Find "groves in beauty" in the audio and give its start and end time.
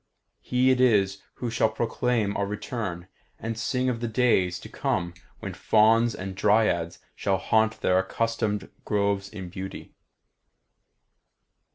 8.83-9.93